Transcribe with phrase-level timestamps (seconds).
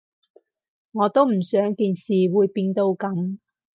[0.93, 3.37] 我都唔想件事會變到噉